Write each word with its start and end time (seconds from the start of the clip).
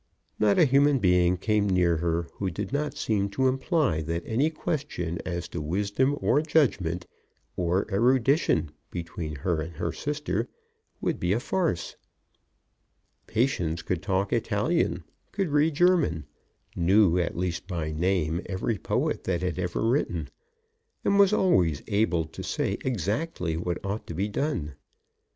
Not 0.39 0.57
a 0.57 0.65
human 0.65 0.97
being 0.97 1.37
came 1.37 1.69
near 1.69 1.97
her 1.97 2.23
who 2.37 2.49
did 2.49 2.73
not 2.73 2.97
seem 2.97 3.29
to 3.29 3.47
imply 3.47 4.01
that 4.01 4.23
any 4.25 4.49
question 4.49 5.19
as 5.27 5.47
to 5.49 5.61
wisdom 5.61 6.17
or 6.19 6.41
judgment 6.41 7.05
or 7.55 7.85
erudition 7.93 8.71
between 8.89 9.35
her 9.35 9.61
and 9.61 9.75
her 9.75 9.91
sister 9.91 10.49
would 11.01 11.19
be 11.19 11.33
a 11.33 11.39
farce. 11.39 11.97
Patience 13.27 13.83
could 13.83 14.01
talk 14.01 14.33
Italian, 14.33 15.03
could 15.31 15.49
read 15.49 15.75
German, 15.75 16.25
knew, 16.75 17.19
at 17.19 17.37
least 17.37 17.67
by 17.67 17.91
name, 17.91 18.41
every 18.47 18.79
poet 18.79 19.25
that 19.25 19.43
had 19.43 19.59
ever 19.59 19.87
written, 19.87 20.29
and 21.05 21.19
was 21.19 21.31
always 21.31 21.83
able 21.85 22.25
to 22.25 22.41
say 22.41 22.79
exactly 22.83 23.55
what 23.55 23.77
ought 23.85 24.07
to 24.07 24.15
be 24.15 24.27
done. 24.27 24.73